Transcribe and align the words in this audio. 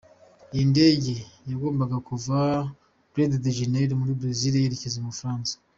Iyi 0.53 0.65
ndege 0.71 1.13
yagombaga 1.49 1.97
kuva 2.07 2.37
Rio 3.13 3.27
De 3.43 3.51
Janeiro 3.57 3.93
muri 4.01 4.17
Brezil 4.19 4.53
yerekeje 4.57 4.99
mu 5.01 5.11
Bufaransa. 5.13 5.53